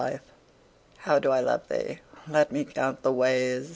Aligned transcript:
XLIII 0.01 0.19
How 0.97 1.19
do 1.19 1.29
I 1.29 1.41
love 1.41 1.67
thee? 1.69 1.99
Let 2.27 2.51
me 2.51 2.65
count 2.65 3.03
the 3.03 3.13
ways. 3.13 3.69